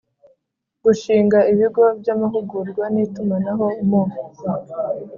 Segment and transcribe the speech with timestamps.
[0.83, 4.03] Gushinga ibigo by amahugurwa n itumanaho mu